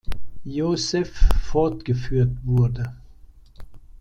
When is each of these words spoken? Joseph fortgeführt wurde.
Joseph 0.47 1.15
fortgeführt 1.43 2.31
wurde. 2.43 2.95